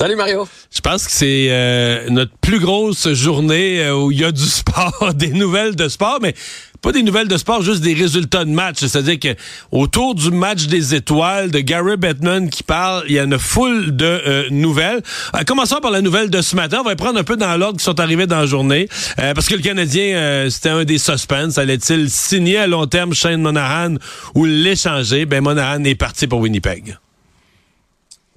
Salut 0.00 0.14
Mario. 0.14 0.46
Je 0.72 0.80
pense 0.80 1.06
que 1.06 1.10
c'est 1.10 1.48
euh, 1.50 2.08
notre 2.08 2.30
plus 2.40 2.60
grosse 2.60 3.12
journée 3.14 3.82
euh, 3.82 3.96
où 3.96 4.12
il 4.12 4.20
y 4.20 4.24
a 4.24 4.30
du 4.30 4.44
sport, 4.46 5.12
des 5.12 5.30
nouvelles 5.30 5.74
de 5.74 5.88
sport, 5.88 6.20
mais 6.22 6.36
pas 6.80 6.92
des 6.92 7.02
nouvelles 7.02 7.26
de 7.26 7.36
sport, 7.36 7.62
juste 7.62 7.80
des 7.80 7.94
résultats 7.94 8.44
de 8.44 8.50
match. 8.50 8.76
C'est-à-dire 8.78 9.18
que 9.18 9.34
autour 9.72 10.14
du 10.14 10.30
match 10.30 10.66
des 10.66 10.94
étoiles 10.94 11.50
de 11.50 11.58
Gary 11.58 11.96
Bettman 11.96 12.48
qui 12.48 12.62
parle, 12.62 13.06
il 13.08 13.14
y 13.14 13.18
a 13.18 13.24
une 13.24 13.40
foule 13.40 13.96
de 13.96 14.04
euh, 14.04 14.44
nouvelles. 14.52 15.02
commençons 15.48 15.80
par 15.80 15.90
la 15.90 16.00
nouvelle 16.00 16.30
de 16.30 16.42
ce 16.42 16.54
matin. 16.54 16.78
On 16.82 16.88
va 16.88 16.94
prendre 16.94 17.18
un 17.18 17.24
peu 17.24 17.36
dans 17.36 17.56
l'ordre 17.56 17.78
qui 17.78 17.84
sont 17.84 17.98
arrivés 17.98 18.28
dans 18.28 18.38
la 18.38 18.46
journée. 18.46 18.88
parce 19.16 19.48
que 19.48 19.56
le 19.56 19.62
Canadien, 19.62 20.46
c'était 20.48 20.68
un 20.68 20.84
des 20.84 20.98
suspens. 20.98 21.58
Allait-il 21.58 22.08
signer 22.08 22.58
à 22.58 22.68
long 22.68 22.86
terme 22.86 23.14
Shane 23.14 23.42
Monahan 23.42 23.96
ou 24.36 24.44
l'échanger? 24.44 25.26
Ben 25.26 25.42
Monahan 25.42 25.82
est 25.82 25.96
parti 25.96 26.28
pour 26.28 26.38
Winnipeg. 26.38 26.98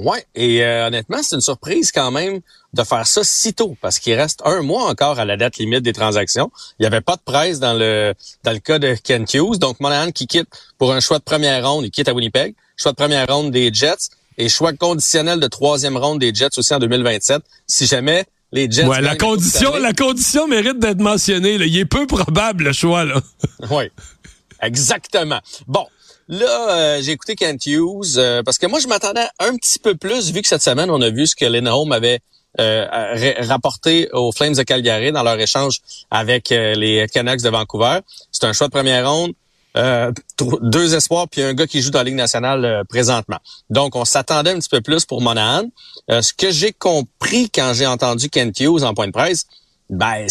Ouais, 0.01 0.25
et 0.33 0.65
euh, 0.65 0.87
honnêtement, 0.87 1.19
c'est 1.21 1.35
une 1.35 1.41
surprise 1.41 1.91
quand 1.91 2.09
même 2.09 2.41
de 2.73 2.83
faire 2.83 3.05
ça 3.05 3.23
si 3.23 3.53
tôt, 3.53 3.77
parce 3.81 3.99
qu'il 3.99 4.15
reste 4.15 4.41
un 4.45 4.63
mois 4.63 4.85
encore 4.85 5.19
à 5.19 5.25
la 5.25 5.37
date 5.37 5.57
limite 5.57 5.83
des 5.83 5.93
transactions. 5.93 6.52
Il 6.80 6.81
n'y 6.81 6.88
avait 6.88 7.02
pas 7.02 7.17
de 7.17 7.21
presse 7.23 7.59
dans 7.59 7.75
le 7.75 8.16
dans 8.43 8.52
le 8.52 8.58
cas 8.58 8.80
de 8.80 8.95
Ken 8.95 9.25
Hughes, 9.31 9.59
donc 9.59 9.80
Monahan 9.80 10.11
qui 10.11 10.25
quitte 10.25 10.47
pour 10.80 10.91
un 10.91 11.02
choix 11.02 11.19
de 11.19 11.23
première 11.23 11.69
ronde, 11.69 11.85
il 11.85 11.91
quitte 11.91 12.08
à 12.08 12.16
Winnipeg, 12.16 12.55
choix 12.77 12.93
de 12.93 12.95
première 12.95 13.27
ronde 13.27 13.52
des 13.52 13.71
Jets 13.71 14.09
et 14.39 14.49
choix 14.49 14.73
conditionnel 14.73 15.39
de 15.39 15.47
troisième 15.47 15.97
ronde 15.97 16.17
des 16.17 16.33
Jets 16.33 16.58
aussi 16.58 16.73
en 16.73 16.80
2027. 16.80 17.43
Si 17.67 17.86
jamais 17.86 18.25
les 18.52 18.71
Jets. 18.71 18.88
Ouais, 18.88 19.02
la 19.02 19.15
condition, 19.15 19.75
la 19.75 19.93
condition 19.93 20.47
mérite 20.47 20.80
d'être 20.80 20.99
mentionnée. 20.99 21.59
Là. 21.59 21.65
Il 21.67 21.77
est 21.77 21.86
peu 21.86 22.08
probable 22.08 22.63
le 22.63 22.73
choix 22.73 23.05
là. 23.05 23.21
oui, 23.69 23.83
exactement. 24.63 25.41
Bon. 25.67 25.86
Là, 26.31 26.69
euh, 26.69 27.01
j'ai 27.01 27.11
écouté 27.11 27.35
Kent 27.35 27.65
Hughes 27.65 28.15
euh, 28.15 28.41
parce 28.41 28.57
que 28.57 28.65
moi, 28.65 28.79
je 28.79 28.87
m'attendais 28.87 29.27
un 29.39 29.53
petit 29.57 29.79
peu 29.79 29.95
plus, 29.95 30.31
vu 30.31 30.41
que 30.41 30.47
cette 30.47 30.61
semaine, 30.61 30.89
on 30.89 31.01
a 31.01 31.09
vu 31.09 31.27
ce 31.27 31.35
que 31.35 31.67
Home 31.69 31.91
avait 31.91 32.19
euh, 32.61 32.85
rapporté 33.39 34.09
aux 34.13 34.31
Flames 34.31 34.53
de 34.53 34.63
Calgary 34.63 35.11
dans 35.11 35.23
leur 35.23 35.37
échange 35.37 35.81
avec 36.09 36.49
les 36.49 37.05
Canucks 37.13 37.41
de 37.41 37.49
Vancouver. 37.49 37.99
C'est 38.31 38.45
un 38.45 38.53
choix 38.53 38.67
de 38.67 38.71
première 38.71 39.11
ronde, 39.11 39.33
deux 40.61 40.95
espoirs, 40.95 41.27
puis 41.27 41.41
un 41.41 41.53
gars 41.53 41.67
qui 41.67 41.81
joue 41.81 41.91
dans 41.91 41.99
la 41.99 42.05
Ligue 42.05 42.15
nationale 42.15 42.83
présentement. 42.87 43.39
Donc, 43.69 43.97
on 43.97 44.05
s'attendait 44.05 44.52
un 44.52 44.59
petit 44.59 44.69
peu 44.69 44.81
plus 44.81 45.03
pour 45.05 45.21
Monahan. 45.21 45.63
ce 46.09 46.33
que 46.33 46.49
j'ai 46.49 46.71
compris 46.71 47.49
quand 47.49 47.73
j'ai 47.73 47.87
entendu 47.87 48.29
Kent 48.29 48.57
Hughes 48.61 48.83
en 48.83 48.93
point 48.93 49.07
de 49.07 49.13
presse, 49.13 49.47
ben 49.89 50.27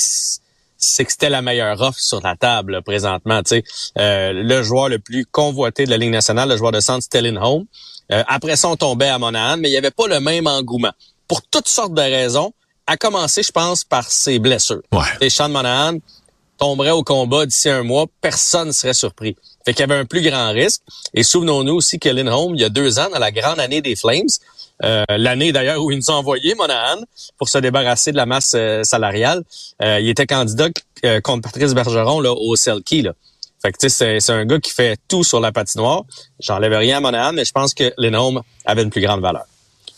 c'est 0.80 1.04
que 1.04 1.12
c'était 1.12 1.30
la 1.30 1.42
meilleure 1.42 1.80
offre 1.80 2.00
sur 2.00 2.20
la 2.22 2.34
table 2.34 2.82
présentement. 2.82 3.42
Tu 3.42 3.56
sais, 3.56 3.64
euh, 3.98 4.32
le 4.32 4.62
joueur 4.62 4.88
le 4.88 4.98
plus 4.98 5.26
convoité 5.26 5.84
de 5.84 5.90
la 5.90 5.98
Ligue 5.98 6.10
nationale, 6.10 6.48
le 6.48 6.56
joueur 6.56 6.72
de 6.72 6.80
centre, 6.80 7.04
Stellin 7.04 7.36
Home. 7.36 7.66
Euh, 8.10 8.24
après 8.26 8.56
ça, 8.56 8.68
on 8.68 8.76
tombait 8.76 9.08
à 9.08 9.18
Monahan, 9.18 9.56
mais 9.58 9.68
il 9.68 9.72
n'y 9.72 9.78
avait 9.78 9.90
pas 9.90 10.08
le 10.08 10.18
même 10.18 10.46
engouement. 10.46 10.92
Pour 11.28 11.42
toutes 11.42 11.68
sortes 11.68 11.94
de 11.94 12.00
raisons, 12.00 12.52
à 12.86 12.96
commencer, 12.96 13.42
je 13.42 13.52
pense, 13.52 13.84
par 13.84 14.10
ses 14.10 14.40
blessures. 14.40 14.82
Ouais. 14.90 15.04
Et 15.20 15.30
Sean 15.30 15.48
Monahan 15.48 15.98
tomberait 16.58 16.90
au 16.90 17.04
combat 17.04 17.46
d'ici 17.46 17.68
un 17.68 17.84
mois, 17.84 18.06
personne 18.20 18.68
ne 18.68 18.72
serait 18.72 18.94
surpris. 18.94 19.36
Fait 19.64 19.72
qu'il 19.72 19.80
y 19.80 19.84
avait 19.84 20.00
un 20.00 20.06
plus 20.06 20.22
grand 20.22 20.50
risque. 20.50 20.82
Et 21.14 21.22
souvenons-nous 21.22 21.74
aussi 21.74 21.98
que 21.98 22.08
Home, 22.08 22.54
il 22.56 22.60
y 22.60 22.64
a 22.64 22.68
deux 22.68 22.98
ans, 22.98 23.08
dans 23.12 23.18
la 23.18 23.30
grande 23.30 23.60
année 23.60 23.80
des 23.80 23.94
Flames, 23.94 24.28
euh, 24.84 25.04
l'année 25.08 25.52
d'ailleurs 25.52 25.82
où 25.82 25.90
ils 25.90 25.96
nous 25.96 26.10
ont 26.10 26.14
envoyé 26.14 26.54
Monahan 26.54 27.00
pour 27.38 27.48
se 27.48 27.58
débarrasser 27.58 28.12
de 28.12 28.16
la 28.16 28.26
masse 28.26 28.52
euh, 28.54 28.82
salariale. 28.82 29.42
Euh, 29.82 30.00
il 30.00 30.08
était 30.08 30.26
candidat 30.26 30.68
contre 31.22 31.42
Patrice 31.42 31.74
Bergeron 31.74 32.20
là, 32.20 32.32
au 32.32 32.56
Selkie. 32.56 33.02
Là. 33.02 33.12
Fait 33.62 33.72
que 33.72 33.78
tu 33.78 33.88
sais, 33.90 34.20
c'est 34.20 34.32
un 34.32 34.44
gars 34.46 34.58
qui 34.58 34.70
fait 34.70 34.98
tout 35.08 35.24
sur 35.24 35.40
la 35.40 35.52
patinoire. 35.52 36.02
J'enlève 36.40 36.72
rien 36.72 36.98
à 36.98 37.00
Monahan, 37.00 37.32
mais 37.32 37.44
je 37.44 37.52
pense 37.52 37.74
que 37.74 37.92
Lindholm 37.98 38.40
avait 38.64 38.82
une 38.82 38.90
plus 38.90 39.02
grande 39.02 39.20
valeur. 39.20 39.44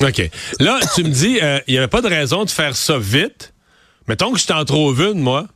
OK. 0.03 0.31
Là, 0.59 0.81
tu 0.94 1.04
me 1.04 1.10
dis, 1.10 1.38
il 1.69 1.72
n'y 1.72 1.78
avait 1.78 1.88
pas 1.88 2.03
de 2.03 2.09
raison 2.09 2.44
de 2.44 2.50
faire 2.50 2.75
ça 2.76 2.98
vite. 2.98 3.53
Mettons 4.09 4.32
que 4.32 4.38
je 4.38 4.47
t'en 4.47 4.65
trouve 4.65 5.00
une, 5.00 5.21
moi. 5.21 5.47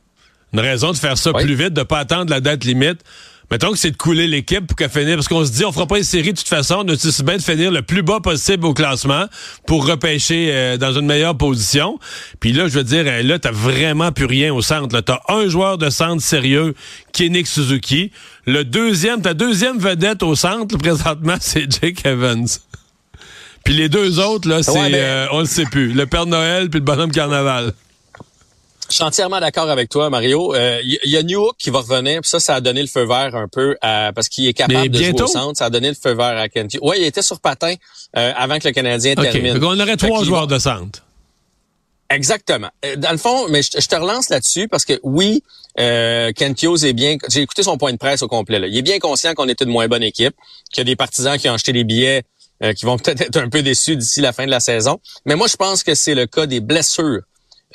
Une 0.53 0.61
raison 0.61 0.91
de 0.91 0.97
faire 0.97 1.17
ça 1.17 1.33
plus 1.33 1.55
vite, 1.55 1.73
de 1.73 1.83
pas 1.83 1.99
attendre 1.99 2.29
la 2.31 2.39
date 2.39 2.63
limite. 2.63 3.01
Mettons 3.49 3.71
que 3.71 3.77
c'est 3.77 3.91
de 3.91 3.97
couler 3.97 4.27
l'équipe 4.27 4.67
pour 4.67 4.75
qu'elle 4.75 4.89
finisse, 4.89 5.15
parce 5.15 5.27
qu'on 5.29 5.45
se 5.45 5.51
dit, 5.51 5.63
on 5.63 5.71
fera 5.71 5.87
pas 5.87 5.97
une 5.97 6.03
série 6.03 6.33
de 6.33 6.37
toute 6.37 6.49
façon, 6.49 6.83
on 6.85 6.93
a 6.93 7.23
bien 7.23 7.37
de 7.37 7.41
finir 7.41 7.71
le 7.71 7.81
plus 7.81 8.01
bas 8.01 8.19
possible 8.19 8.65
au 8.65 8.73
classement 8.73 9.25
pour 9.65 9.87
repêcher 9.87 10.49
euh, 10.51 10.77
dans 10.77 10.91
une 10.91 11.05
meilleure 11.05 11.37
position. 11.37 11.97
Puis 12.41 12.51
là, 12.51 12.67
je 12.67 12.73
veux 12.73 12.83
dire, 12.83 13.05
euh, 13.07 13.23
là, 13.23 13.39
t'as 13.39 13.51
vraiment 13.51 14.11
plus 14.11 14.25
rien 14.25 14.53
au 14.53 14.61
centre. 14.61 14.99
T'as 14.99 15.19
un 15.29 15.47
joueur 15.47 15.77
de 15.77 15.89
centre 15.89 16.21
sérieux 16.21 16.73
qui 17.13 17.25
est 17.25 17.29
Nick 17.29 17.47
Suzuki. 17.47 18.11
Le 18.45 18.65
deuxième, 18.65 19.21
ta 19.21 19.33
deuxième 19.33 19.79
vedette 19.79 20.23
au 20.23 20.35
centre, 20.35 20.77
présentement, 20.79 21.37
c'est 21.39 21.71
Jake 21.71 22.05
Evans. 22.05 22.47
Puis 23.63 23.75
les 23.75 23.87
deux 23.87 24.19
autres, 24.19 24.49
là, 24.49 24.61
c'est, 24.61 24.93
euh, 24.93 25.27
on 25.31 25.39
le 25.39 25.45
sait 25.45 25.65
plus. 25.65 25.93
Le 25.93 26.05
Père 26.05 26.25
Noël 26.25 26.69
puis 26.69 26.79
le 26.79 26.85
bonhomme 26.85 27.11
Carnaval. 27.11 27.73
Je 28.89 28.95
suis 28.95 29.03
entièrement 29.03 29.39
d'accord 29.39 29.69
avec 29.69 29.89
toi, 29.89 30.09
Mario. 30.09 30.53
Il 30.55 30.57
euh, 30.57 30.81
y, 31.03 31.17
a 31.17 31.23
New 31.23 31.51
qui 31.57 31.69
va 31.69 31.79
revenir, 31.79 32.21
puis 32.21 32.29
ça, 32.29 32.39
ça 32.39 32.55
a 32.55 32.61
donné 32.61 32.81
le 32.81 32.87
feu 32.87 33.05
vert 33.05 33.35
un 33.35 33.47
peu 33.47 33.75
à, 33.81 34.11
parce 34.13 34.29
qu'il 34.29 34.47
est 34.47 34.53
capable 34.53 34.89
de 34.89 34.97
jouer 34.97 35.21
au 35.21 35.27
centre. 35.27 35.57
Ça 35.57 35.65
a 35.65 35.69
donné 35.69 35.89
le 35.89 35.95
feu 35.95 36.13
vert 36.13 36.37
à 36.37 36.47
Kenty. 36.47 36.79
Oui, 36.81 36.97
il 36.99 37.05
était 37.05 37.21
sur 37.21 37.39
patin 37.39 37.75
euh, 38.15 38.31
avant 38.35 38.59
que 38.59 38.67
le 38.67 38.73
Canadien 38.73 39.15
termine. 39.15 39.59
Donc 39.59 39.71
on 39.71 39.79
aurait 39.79 39.97
trois 39.97 40.23
joueurs 40.23 40.47
de 40.47 40.57
centre. 40.57 41.03
Exactement. 42.09 42.69
Euh, 42.85 42.95
dans 42.95 43.11
le 43.11 43.17
fond, 43.17 43.49
mais 43.49 43.61
je, 43.61 43.85
te 43.85 43.95
relance 43.95 44.29
là-dessus 44.29 44.69
parce 44.69 44.85
que 44.85 44.97
oui, 45.03 45.43
euh, 45.79 46.31
est 46.39 46.93
bien. 46.93 47.17
J'ai 47.29 47.41
écouté 47.41 47.63
son 47.63 47.77
point 47.77 47.91
de 47.91 47.97
presse 47.97 48.21
au 48.21 48.29
complet. 48.29 48.59
Là. 48.59 48.67
Il 48.67 48.77
est 48.77 48.81
bien 48.81 48.99
conscient 48.99 49.33
qu'on 49.33 49.49
était 49.49 49.65
de 49.65 49.69
moins 49.69 49.89
bonne 49.89 50.03
équipe, 50.03 50.33
qu'il 50.71 50.79
y 50.79 50.81
a 50.81 50.85
des 50.85 50.95
partisans 50.95 51.37
qui 51.37 51.49
ont 51.49 51.53
acheté 51.53 51.73
des 51.73 51.83
billets 51.83 52.23
qui 52.75 52.85
vont 52.85 52.97
peut-être 52.97 53.21
être 53.21 53.37
un 53.37 53.49
peu 53.49 53.61
déçus 53.61 53.97
d'ici 53.97 54.21
la 54.21 54.31
fin 54.31 54.45
de 54.45 54.51
la 54.51 54.61
saison. 54.61 54.99
Mais 55.25 55.35
moi, 55.35 55.47
je 55.47 55.57
pense 55.57 55.83
que 55.83 55.93
c'est 55.93 56.15
le 56.15 56.25
cas 56.25 56.45
des 56.45 56.61
blessures 56.61 57.21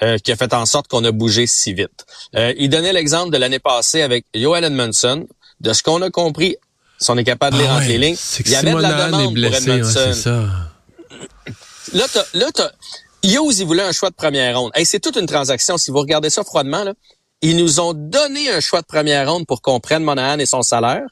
euh, 0.02 0.18
qui 0.18 0.32
a 0.32 0.36
fait 0.36 0.52
en 0.54 0.66
sorte 0.66 0.88
qu'on 0.88 1.04
a 1.04 1.12
bougé 1.12 1.46
si 1.46 1.74
vite. 1.74 2.04
Euh, 2.34 2.52
il 2.56 2.68
donnait 2.68 2.92
l'exemple 2.92 3.30
de 3.30 3.38
l'année 3.38 3.58
passée 3.58 4.02
avec 4.02 4.26
Joel 4.34 4.64
Edmondson. 4.64 5.26
De 5.60 5.72
ce 5.72 5.84
qu'on 5.84 6.02
a 6.02 6.10
compris, 6.10 6.56
si 6.98 7.10
on 7.12 7.16
est 7.16 7.24
capable 7.24 7.56
de 7.56 7.62
lire 7.62 7.72
ah 7.72 7.84
les 7.84 7.98
lignes, 7.98 8.16
il 8.40 8.50
y 8.50 8.56
avait 8.56 8.72
de 8.72 8.78
la 8.78 9.06
demande 9.06 9.34
blessé, 9.34 9.64
pour 9.64 9.74
Edmondson. 9.74 10.12
ça. 10.12 10.30
Là, 11.92 12.06
t'as, 12.12 12.24
là, 12.34 12.46
t'as, 12.52 12.72
Hughes, 13.22 13.58
il 13.58 13.66
voulait 13.66 13.82
un 13.82 13.92
choix 13.92 14.10
de 14.10 14.14
première 14.16 14.58
ronde. 14.58 14.72
Hey, 14.74 14.84
c'est 14.84 14.98
toute 14.98 15.16
une 15.16 15.26
transaction. 15.26 15.78
Si 15.78 15.92
vous 15.92 15.98
regardez 15.98 16.30
ça 16.30 16.42
froidement, 16.42 16.82
là, 16.82 16.94
ils 17.40 17.56
nous 17.56 17.78
ont 17.78 17.92
donné 17.92 18.50
un 18.50 18.60
choix 18.60 18.80
de 18.80 18.86
première 18.86 19.30
ronde 19.30 19.46
pour 19.46 19.62
qu'on 19.62 19.78
prenne 19.78 20.02
Monahan 20.02 20.38
et 20.38 20.46
son 20.46 20.62
salaire. 20.62 21.04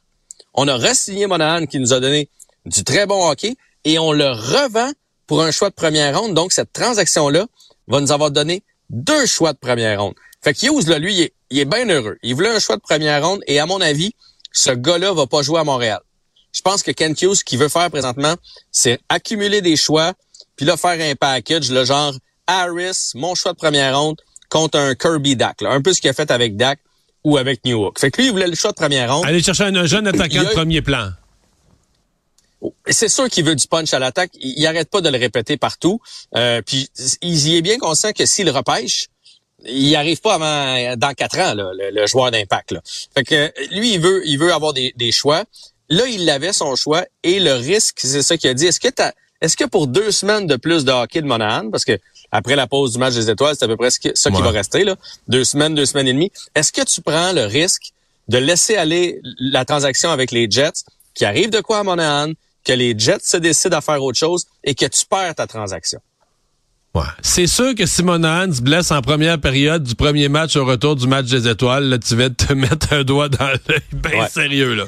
On 0.54 0.66
a 0.66 0.76
re-signé 0.76 1.28
Monahan 1.28 1.66
qui 1.66 1.78
nous 1.78 1.92
a 1.92 2.00
donné 2.00 2.28
du 2.66 2.82
très 2.82 3.06
bon 3.06 3.28
hockey 3.28 3.56
et 3.84 4.00
on 4.00 4.10
le 4.12 4.30
revend 4.30 4.90
pour 5.28 5.42
un 5.42 5.52
choix 5.52 5.70
de 5.70 5.74
première 5.74 6.18
ronde. 6.18 6.34
Donc, 6.34 6.52
cette 6.52 6.72
transaction-là 6.72 7.46
va 7.86 8.00
nous 8.00 8.10
avoir 8.10 8.32
donné 8.32 8.64
deux 8.90 9.26
choix 9.26 9.52
de 9.52 9.58
première 9.58 10.02
ronde. 10.02 10.14
Fait 10.42 10.52
que 10.54 10.66
Hughes, 10.66 10.88
là, 10.88 10.98
lui, 10.98 11.14
il 11.14 11.20
est, 11.22 11.32
il 11.50 11.58
est 11.58 11.64
bien 11.64 11.88
heureux. 11.88 12.18
Il 12.22 12.34
voulait 12.34 12.50
un 12.50 12.58
choix 12.58 12.76
de 12.76 12.82
première 12.82 13.24
ronde 13.26 13.40
et 13.46 13.58
à 13.58 13.66
mon 13.66 13.80
avis, 13.80 14.14
ce 14.52 14.70
gars-là 14.70 15.12
va 15.12 15.26
pas 15.26 15.42
jouer 15.42 15.60
à 15.60 15.64
Montréal. 15.64 16.00
Je 16.52 16.62
pense 16.62 16.82
que 16.82 16.90
Ken 16.90 17.12
Hughes, 17.12 17.36
ce 17.36 17.44
qu'il 17.44 17.58
veut 17.58 17.68
faire 17.68 17.90
présentement, 17.90 18.34
c'est 18.72 18.98
accumuler 19.08 19.62
des 19.62 19.76
choix, 19.76 20.14
puis 20.56 20.66
là, 20.66 20.76
faire 20.76 21.00
un 21.00 21.14
package, 21.14 21.70
le 21.70 21.84
genre 21.84 22.14
Harris, 22.46 23.12
mon 23.14 23.34
choix 23.34 23.52
de 23.52 23.58
première 23.58 23.98
ronde, 23.98 24.20
contre 24.48 24.78
un 24.78 24.94
Kirby 24.94 25.36
Dak. 25.36 25.62
Un 25.62 25.80
peu 25.80 25.92
ce 25.92 26.00
qu'il 26.00 26.10
a 26.10 26.12
fait 26.12 26.30
avec 26.30 26.56
Dak 26.56 26.80
ou 27.22 27.36
avec 27.36 27.64
New 27.64 27.80
York. 27.80 27.98
Fait 28.00 28.10
que 28.10 28.20
lui, 28.20 28.28
il 28.28 28.32
voulait 28.32 28.48
le 28.48 28.56
choix 28.56 28.72
de 28.72 28.76
première 28.76 29.14
ronde. 29.14 29.24
Aller 29.26 29.42
chercher 29.42 29.64
un 29.64 29.86
jeune 29.86 30.06
attaquant 30.08 30.42
de 30.42 30.48
premier 30.48 30.82
plan. 30.82 31.10
C'est 32.86 33.08
sûr 33.08 33.28
qu'il 33.28 33.44
veut 33.44 33.54
du 33.54 33.66
punch 33.66 33.92
à 33.94 33.98
l'attaque. 33.98 34.30
Il, 34.40 34.66
arrête 34.66 34.90
pas 34.90 35.00
de 35.00 35.08
le 35.08 35.18
répéter 35.18 35.56
partout. 35.56 36.00
Euh, 36.36 36.60
puis 36.62 36.90
il 37.22 37.48
y 37.48 37.56
est 37.56 37.62
bien 37.62 37.78
conscient 37.78 38.12
que 38.12 38.26
s'il 38.26 38.50
repêche, 38.50 39.08
il 39.64 39.94
arrive 39.96 40.20
pas 40.20 40.34
avant 40.34 40.96
dans 40.96 41.14
quatre 41.14 41.38
ans 41.38 41.54
le, 41.54 42.06
joueur 42.06 42.30
d'impact. 42.30 42.74
Fait 43.14 43.24
que 43.24 43.52
lui, 43.74 43.94
il 43.94 44.00
veut, 44.00 44.22
il 44.26 44.38
veut 44.38 44.52
avoir 44.52 44.72
des, 44.72 45.12
choix. 45.12 45.44
Là, 45.88 46.06
il 46.06 46.28
avait 46.30 46.52
son 46.52 46.76
choix 46.76 47.04
et 47.22 47.40
le 47.40 47.54
risque, 47.54 48.00
c'est 48.02 48.22
ça 48.22 48.36
qu'il 48.36 48.50
a 48.50 48.54
dit. 48.54 48.66
Est-ce 48.66 48.80
que 48.80 48.88
est-ce 49.40 49.56
que 49.56 49.64
pour 49.64 49.86
deux 49.86 50.10
semaines 50.10 50.46
de 50.46 50.56
plus 50.56 50.84
de 50.84 50.92
hockey 50.92 51.22
de 51.22 51.26
Monahan, 51.26 51.70
parce 51.70 51.84
que 51.84 51.98
après 52.30 52.56
la 52.56 52.66
pause 52.66 52.92
du 52.92 52.98
match 52.98 53.14
des 53.14 53.30
étoiles, 53.30 53.56
c'est 53.58 53.64
à 53.64 53.68
peu 53.68 53.76
près 53.76 53.90
ça 53.90 54.30
qui 54.30 54.42
va 54.42 54.50
rester 54.50 54.84
là, 54.84 54.96
deux 55.28 55.44
semaines, 55.44 55.74
deux 55.74 55.86
semaines 55.86 56.08
et 56.08 56.12
demie. 56.12 56.30
Est-ce 56.54 56.72
que 56.72 56.82
tu 56.82 57.00
prends 57.00 57.32
le 57.32 57.44
risque 57.44 57.92
de 58.28 58.38
laisser 58.38 58.76
aller 58.76 59.20
la 59.38 59.64
transaction 59.64 60.10
avec 60.10 60.30
les 60.30 60.48
Jets, 60.48 60.84
qui 61.14 61.24
arrive 61.24 61.50
de 61.50 61.60
quoi 61.60 61.78
à 61.78 61.82
Monahan, 61.82 62.32
que 62.64 62.72
les 62.72 62.98
Jets 62.98 63.20
se 63.22 63.36
décident 63.36 63.78
à 63.78 63.80
faire 63.80 64.02
autre 64.02 64.18
chose 64.18 64.46
et 64.64 64.74
que 64.74 64.86
tu 64.86 65.06
perds 65.06 65.34
ta 65.34 65.46
transaction. 65.46 66.00
Ouais. 66.92 67.02
C'est 67.22 67.46
sûr 67.46 67.74
que 67.76 67.86
si 67.86 68.02
Monahan 68.02 68.52
se 68.52 68.60
blesse 68.60 68.90
en 68.90 69.00
première 69.00 69.40
période 69.40 69.84
du 69.84 69.94
premier 69.94 70.28
match 70.28 70.56
au 70.56 70.64
retour 70.64 70.96
du 70.96 71.06
match 71.06 71.26
des 71.26 71.46
étoiles, 71.46 71.84
là, 71.84 71.98
tu 71.98 72.16
vas 72.16 72.30
te 72.30 72.52
mettre 72.54 72.92
un 72.92 73.04
doigt 73.04 73.28
dans 73.28 73.46
l'œil 73.46 73.80
bien 73.92 74.26
sérieux. 74.26 74.74
Là. 74.74 74.84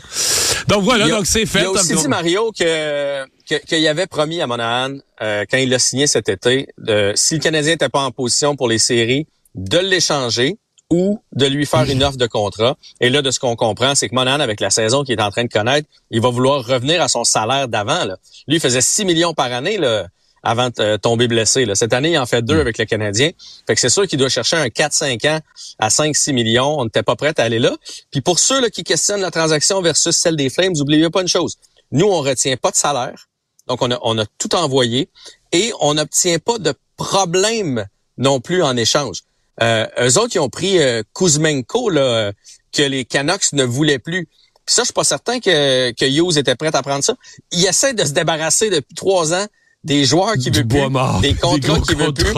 Donc 0.67 0.83
voilà, 0.83 1.09
donc 1.09 1.27
c'est 1.27 1.47
fait. 1.47 1.61
Il 1.61 1.67
a 1.67 1.71
aussi 1.71 1.95
dit, 1.95 2.09
Mario, 2.09 2.51
que 2.59 3.25
qu'il 3.45 3.87
avait 3.87 4.07
promis 4.07 4.41
à 4.41 4.47
Monahan, 4.47 4.97
euh, 5.21 5.45
quand 5.49 5.59
il 5.59 5.69
l'a 5.69 5.79
signé 5.79 6.07
cet 6.07 6.29
été, 6.29 6.69
de, 6.79 7.13
si 7.15 7.35
le 7.35 7.41
Canadien 7.41 7.73
n'était 7.73 7.89
pas 7.89 8.01
en 8.01 8.11
position 8.11 8.57
pour 8.57 8.69
les 8.69 8.79
séries, 8.79 9.27
de 9.55 9.79
l'échanger 9.79 10.57
ou 10.93 11.23
de 11.33 11.47
lui 11.47 11.65
faire 11.65 11.89
une 11.89 12.05
offre 12.05 12.19
de 12.19 12.27
contrat. 12.27 12.77
Et 13.01 13.09
là, 13.09 13.23
de 13.23 13.31
ce 13.31 13.41
qu'on 13.41 13.57
comprend, 13.57 13.95
c'est 13.95 14.11
que 14.11 14.15
Monahan, 14.15 14.41
avec 14.41 14.61
la 14.61 14.69
saison 14.69 15.05
qu'il 15.05 15.19
est 15.19 15.23
en 15.23 15.31
train 15.31 15.45
de 15.45 15.49
connaître, 15.49 15.89
il 16.11 16.21
va 16.21 16.29
vouloir 16.29 16.63
revenir 16.67 17.01
à 17.01 17.09
son 17.09 17.25
salaire 17.25 17.67
d'avant. 17.67 18.05
Lui, 18.47 18.57
il 18.57 18.61
faisait 18.61 18.83
6 18.83 19.07
millions 19.07 19.33
par 19.33 19.51
année. 19.53 19.79
Là 19.79 20.07
avant 20.43 20.71
de 20.71 20.81
euh, 20.81 20.99
tomber 20.99 21.29
blessé. 21.29 21.65
Là. 21.65 21.77
Cette 21.77 21.93
année, 21.93 22.11
il 22.11 22.19
en 22.19 22.27
fait 22.27 22.43
deux 22.43 22.57
mm. 22.57 22.61
avec 22.61 22.79
le 22.79 22.85
Canadien. 22.85 23.31
Fait 23.67 23.75
que 23.75 23.81
c'est 23.81 23.89
sûr 23.89 24.07
qu'il 24.09 24.19
doit 24.19 24.29
chercher 24.29 24.57
un 24.57 24.67
4-5 24.67 25.29
ans 25.29 25.39
à 25.79 25.89
5-6 25.89 26.33
millions. 26.33 26.81
On 26.81 26.85
n'était 26.85 27.05
pas 27.05 27.15
prêt 27.15 27.33
à 27.39 27.45
aller 27.45 27.61
là. 27.61 27.73
Puis 28.11 28.21
pour 28.21 28.41
ceux 28.41 28.61
là, 28.61 28.69
qui 28.69 28.83
questionnent 28.83 29.21
la 29.21 29.31
transaction 29.31 29.81
versus 29.81 30.17
celle 30.17 30.37
des 30.37 30.51
Flames, 30.51 30.73
n'oubliez 30.75 31.09
pas 31.11 31.23
une 31.23 31.29
chose. 31.29 31.59
Nous, 31.93 32.07
on 32.07 32.23
retient 32.23 32.57
pas 32.57 32.73
de 32.73 32.77
salaire. 32.77 33.29
Donc, 33.69 33.83
on 33.83 33.91
a, 33.93 33.99
on 34.03 34.19
a 34.19 34.25
tout 34.39 34.55
envoyé. 34.57 35.09
Et 35.53 35.73
on 35.81 35.95
n'obtient 35.95 36.41
pas 36.41 36.59
de 36.59 36.75
problème 36.97 37.87
non 38.19 38.41
plus 38.41 38.63
en 38.63 38.77
échange. 38.77 39.23
Euh, 39.61 39.87
eux 40.01 40.19
autres, 40.19 40.35
ils 40.35 40.41
ont 40.41 40.49
pris 40.49 40.81
euh, 40.81 41.03
Kuzmenko, 41.15 41.91
là, 41.91 42.01
euh, 42.01 42.33
que 42.73 42.83
les 42.83 43.05
Canucks 43.05 43.53
ne 43.53 43.65
voulaient 43.65 43.99
plus. 43.99 44.27
Puis 44.65 44.75
ça, 44.75 44.83
je 44.83 44.87
suis 44.87 44.95
pas 44.95 45.05
certain 45.05 45.41
que, 45.41 45.91
que 45.91 46.05
Hughes 46.05 46.39
était 46.39 46.55
prêt 46.55 46.75
à 46.75 46.83
prendre 46.83 47.05
ça. 47.05 47.15
Il 47.51 47.65
essaie 47.67 47.95
de 47.95 48.05
se 48.05 48.13
débarrasser 48.13 48.71
depuis 48.71 48.95
trois 48.95 49.35
ans 49.35 49.47
des 49.85 50.05
joueurs 50.05 50.35
qui 50.35 50.51
veulent 50.51 50.67
plus, 50.67 51.21
des 51.21 51.35
contrats 51.35 51.81
qui 51.81 51.95
veulent 51.95 52.15
plus. 52.15 52.33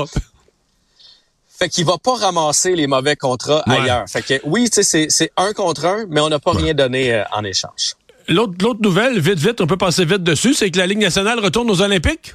Fait 1.56 1.68
qu'il 1.68 1.84
va 1.84 1.98
pas 1.98 2.16
ramasser 2.16 2.74
les 2.74 2.86
mauvais 2.86 3.14
contrats 3.14 3.62
ailleurs. 3.66 4.04
Fait 4.08 4.22
que 4.22 4.40
oui, 4.44 4.68
tu 4.70 4.82
sais, 4.82 5.06
c'est 5.08 5.30
un 5.36 5.52
contre 5.52 5.84
un, 5.84 6.06
mais 6.08 6.20
on 6.20 6.28
n'a 6.28 6.40
pas 6.40 6.52
rien 6.52 6.74
donné 6.74 7.14
euh, 7.14 7.22
en 7.32 7.44
échange. 7.44 7.94
L'autre 8.26 8.80
nouvelle, 8.80 9.20
vite, 9.20 9.38
vite, 9.38 9.60
on 9.60 9.66
peut 9.66 9.76
passer 9.76 10.04
vite 10.04 10.22
dessus, 10.22 10.54
c'est 10.54 10.70
que 10.70 10.78
la 10.78 10.86
Ligue 10.86 10.98
nationale 10.98 11.38
retourne 11.38 11.70
aux 11.70 11.80
Olympiques. 11.82 12.34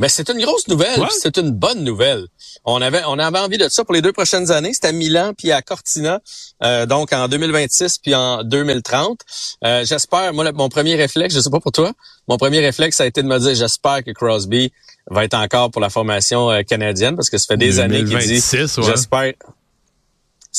Mais 0.00 0.08
c'est 0.08 0.30
une 0.30 0.40
grosse 0.40 0.66
nouvelle, 0.66 0.98
c'est 1.10 1.36
une 1.36 1.50
bonne 1.50 1.84
nouvelle. 1.84 2.26
On 2.64 2.80
avait 2.80 3.02
on 3.06 3.18
avait 3.18 3.38
envie 3.38 3.58
de 3.58 3.68
ça 3.68 3.84
pour 3.84 3.94
les 3.94 4.00
deux 4.00 4.14
prochaines 4.14 4.50
années, 4.50 4.72
c'était 4.72 4.88
à 4.88 4.92
Milan 4.92 5.32
puis 5.36 5.52
à 5.52 5.60
Cortina, 5.60 6.20
euh, 6.64 6.86
donc 6.86 7.12
en 7.12 7.28
2026 7.28 7.98
puis 7.98 8.14
en 8.14 8.42
2030. 8.42 9.20
Euh, 9.62 9.84
j'espère, 9.84 10.32
moi 10.32 10.50
mon 10.52 10.70
premier 10.70 10.96
réflexe, 10.96 11.34
je 11.34 11.40
sais 11.40 11.50
pas 11.50 11.60
pour 11.60 11.72
toi, 11.72 11.92
mon 12.28 12.38
premier 12.38 12.60
réflexe 12.60 12.96
ça 12.96 13.02
a 13.02 13.06
été 13.06 13.22
de 13.22 13.28
me 13.28 13.38
dire 13.38 13.54
j'espère 13.54 14.02
que 14.02 14.10
Crosby 14.12 14.72
va 15.10 15.24
être 15.24 15.34
encore 15.34 15.70
pour 15.70 15.82
la 15.82 15.90
formation 15.90 16.50
euh, 16.50 16.62
canadienne 16.62 17.14
parce 17.14 17.28
que 17.28 17.36
ça 17.36 17.46
fait 17.48 17.58
des 17.58 17.78
années 17.78 18.02
qu'il 18.02 18.18
dit 18.18 18.40
j'espère 18.40 19.34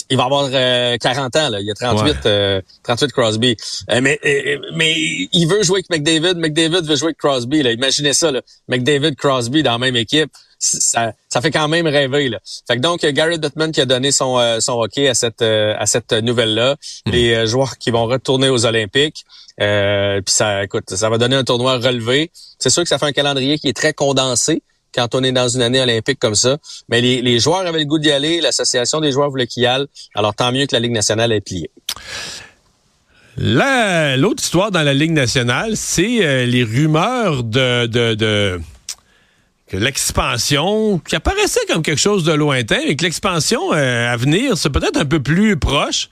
il 0.10 0.18
va 0.18 0.26
avoir 0.26 0.50
40 0.50 0.56
euh, 0.56 1.40
ans, 1.40 1.50
là. 1.50 1.60
il 1.60 1.68
y 1.68 1.72
a 1.72 1.74
38, 1.74 2.18
38 2.22 2.26
euh, 2.26 2.62
Crosby. 3.10 3.58
Euh, 3.90 4.00
mais, 4.02 4.20
mais 4.74 4.94
il 5.32 5.46
veut 5.48 5.64
jouer 5.64 5.84
avec 5.84 5.90
McDavid, 5.90 6.40
McDavid 6.40 6.82
veut 6.88 6.96
jouer 6.96 7.08
avec 7.08 7.18
Crosby. 7.18 7.62
Là. 7.62 7.72
Imaginez 7.72 8.14
ça, 8.14 8.32
là. 8.32 8.42
McDavid, 8.68 9.16
Crosby 9.16 9.64
dans 9.64 9.74
la 9.74 9.78
même 9.78 9.96
équipe. 9.96 10.32
Ça, 10.60 11.14
ça 11.28 11.42
fait 11.42 11.50
quand 11.50 11.68
même 11.68 11.88
rêver. 11.88 12.30
Là. 12.30 12.40
Fait 12.68 12.76
que 12.76 12.82
donc, 12.82 13.04
Gary 13.04 13.40
Duttman 13.40 13.72
qui 13.72 13.82
a 13.82 13.86
donné 13.86 14.12
son, 14.12 14.40
son 14.60 14.74
hockey 14.74 15.08
à 15.08 15.16
cette, 15.16 15.42
à 15.42 15.86
cette 15.86 16.14
nouvelle-là. 16.14 16.76
Hmm. 17.06 17.12
Les 17.12 17.48
joueurs 17.48 17.78
qui 17.78 17.90
vont 17.90 18.06
retourner 18.06 18.48
aux 18.50 18.66
Olympiques. 18.66 19.26
puis 19.58 20.34
ça, 20.34 20.64
écoute, 20.64 20.90
ça 20.96 21.10
va 21.10 21.18
donner 21.18 21.36
un 21.36 21.44
tournoi 21.44 21.78
relevé. 21.78 22.32
C'est 22.60 22.70
sûr 22.70 22.84
que 22.84 22.90
ça 22.90 23.00
fait 23.00 23.08
un 23.08 23.12
calendrier 23.12 23.58
qui 23.58 23.70
est 23.70 23.76
très 23.76 23.94
condensé 23.94 24.62
quand 24.94 25.16
on 25.16 25.24
est 25.24 25.32
dans 25.32 25.48
une 25.48 25.62
année 25.62 25.82
olympique 25.82 26.20
comme 26.20 26.36
ça. 26.36 26.58
Mais 26.90 27.02
les, 27.02 27.40
joueurs 27.40 27.66
avaient 27.66 27.80
le 27.80 27.86
goût 27.86 28.00
d'y 28.00 28.12
aller, 28.12 28.42
l'association 28.42 29.00
des 29.00 29.12
joueurs 29.12 29.30
voulait 29.30 29.48
qu'ils 29.48 29.64
y 29.64 29.66
aillent. 29.66 29.88
Alors 30.16 30.36
tant 30.36 30.52
mieux 30.52 30.66
que 30.66 30.74
la 30.74 30.80
Ligue 30.80 30.92
nationale 30.92 31.32
ait 31.32 31.42
plié. 31.42 31.70
L'autre 33.38 34.44
histoire 34.44 34.72
dans 34.72 34.84
la 34.84 34.94
Ligue 34.94 35.12
nationale, 35.12 35.76
c'est 35.76 36.26
euh, 36.26 36.46
les 36.46 36.64
rumeurs 36.64 37.44
de, 37.44 38.60
l'expansion, 39.72 41.00
qui 41.00 41.16
apparaissait 41.16 41.66
comme 41.68 41.82
quelque 41.82 42.00
chose 42.00 42.24
de 42.24 42.34
lointain, 42.34 42.82
et 42.86 42.96
que 42.96 43.04
l'expansion 43.04 43.74
euh, 43.74 44.12
à 44.12 44.18
venir, 44.18 44.58
c'est 44.58 44.70
peut-être 44.70 44.98
un 44.98 45.06
peu 45.06 45.22
plus 45.22 45.58
proche. 45.58 46.10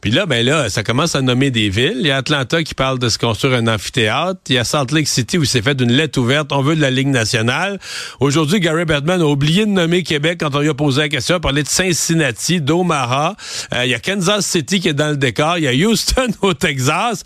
Puis 0.00 0.12
là, 0.12 0.26
ben 0.26 0.46
là, 0.46 0.68
ça 0.68 0.84
commence 0.84 1.16
à 1.16 1.22
nommer 1.22 1.50
des 1.50 1.70
villes. 1.70 1.96
Il 1.98 2.06
y 2.06 2.10
a 2.12 2.18
Atlanta 2.18 2.62
qui 2.62 2.74
parle 2.74 3.00
de 3.00 3.08
se 3.08 3.18
construire 3.18 3.54
un 3.54 3.66
amphithéâtre. 3.66 4.40
Il 4.48 4.54
y 4.54 4.58
a 4.58 4.62
Salt 4.64 4.92
Lake 4.92 5.08
City 5.08 5.38
où 5.38 5.44
c'est 5.44 5.60
fait 5.60 5.74
d'une 5.74 5.90
lettre 5.90 6.20
ouverte. 6.20 6.52
On 6.52 6.62
veut 6.62 6.76
de 6.76 6.80
la 6.80 6.90
Ligue 6.90 7.08
nationale. 7.08 7.80
Aujourd'hui, 8.20 8.60
Gary 8.60 8.84
Bettman 8.84 9.20
a 9.20 9.26
oublié 9.26 9.66
de 9.66 9.70
nommer 9.70 10.04
Québec 10.04 10.38
quand 10.38 10.54
on 10.54 10.60
lui 10.60 10.68
a 10.68 10.74
posé 10.74 11.00
la 11.00 11.08
question. 11.08 11.34
Il 11.34 11.38
a 11.38 11.40
parlé 11.40 11.64
de 11.64 11.68
Cincinnati, 11.68 12.60
d'Omaha. 12.60 13.34
Euh, 13.74 13.86
il 13.86 13.90
y 13.90 13.94
a 13.94 13.98
Kansas 13.98 14.46
City 14.46 14.78
qui 14.78 14.88
est 14.88 14.94
dans 14.94 15.10
le 15.10 15.16
décor. 15.16 15.58
Il 15.58 15.64
y 15.64 15.68
a 15.68 15.88
Houston 15.88 16.28
au 16.42 16.54
Texas. 16.54 17.24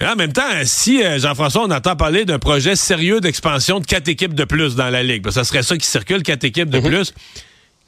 Mais 0.00 0.06
en 0.06 0.16
même 0.16 0.32
temps, 0.32 0.42
si, 0.64 1.04
euh, 1.04 1.18
Jean-François, 1.18 1.64
on 1.64 1.70
entend 1.70 1.94
parler 1.94 2.24
d'un 2.24 2.38
projet 2.38 2.74
sérieux 2.74 3.20
d'expansion 3.20 3.80
de 3.80 3.86
quatre 3.86 4.08
équipes 4.08 4.34
de 4.34 4.44
plus 4.44 4.76
dans 4.76 4.88
la 4.88 5.02
Ligue, 5.02 5.22
ben, 5.22 5.30
ça 5.30 5.44
serait 5.44 5.62
ça 5.62 5.76
qui 5.76 5.86
circule, 5.86 6.22
quatre 6.22 6.44
équipes 6.44 6.70
de 6.70 6.78
mm-hmm. 6.78 6.88
plus. 6.88 7.14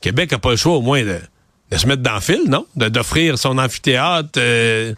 Québec 0.02 0.30
n'a 0.32 0.38
pas 0.38 0.50
le 0.50 0.56
choix 0.56 0.74
au 0.74 0.82
moins 0.82 1.02
de 1.02 1.18
de 1.70 1.76
se 1.76 1.86
mettre 1.86 2.02
dans 2.02 2.14
le 2.14 2.20
fil, 2.20 2.44
non? 2.48 2.66
D'offrir 2.76 3.38
son 3.38 3.58
amphithéâtre. 3.58 4.38
Euh. 4.38 4.94